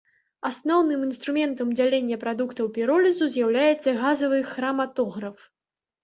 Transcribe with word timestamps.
Асноўным 0.49 1.01
інструментам 1.07 1.73
дзялення 1.79 2.17
прадуктаў 2.23 2.69
піролізу 2.77 3.27
з'яўляецца 3.33 3.93
газавы 4.01 4.39
храматограф. 4.53 5.37